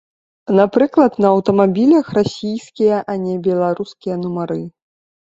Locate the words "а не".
3.13-3.35